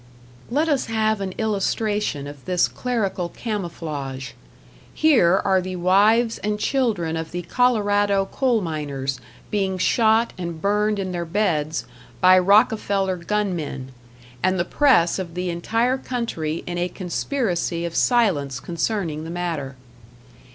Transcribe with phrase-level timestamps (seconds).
[0.49, 4.31] Let us have an illustration of this clerical camouflage.
[4.95, 9.19] Here are the wives and children of the Colorado coal miners
[9.51, 11.85] being shot and burned in their beds
[12.19, 13.91] by Rockefeller gun men,
[14.41, 19.75] and the press of the entire country in a conspiracy of silence concerning the matter.